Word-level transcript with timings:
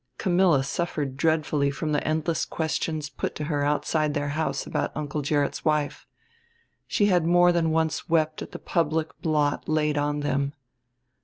Camilla 0.17 0.63
suffered 0.63 1.15
dreadfully 1.15 1.69
from 1.69 1.91
the 1.91 2.03
endless 2.03 2.43
questions 2.43 3.07
put 3.07 3.35
to 3.35 3.43
her 3.43 3.63
outside 3.63 4.15
their 4.15 4.29
house 4.29 4.65
about 4.65 4.91
Uncle 4.97 5.21
Gerrit's 5.21 5.63
wife. 5.63 6.07
She 6.87 7.05
had 7.05 7.23
more 7.27 7.51
than 7.51 7.69
once 7.69 8.09
wept 8.09 8.41
at 8.41 8.51
the 8.51 8.57
public 8.57 9.09
blot 9.21 9.69
laid 9.69 9.99
on 9.99 10.21
them. 10.21 10.53